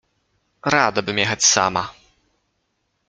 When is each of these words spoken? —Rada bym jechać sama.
—Rada 0.73 1.01
bym 1.01 1.17
jechać 1.17 1.43
sama. 1.45 1.93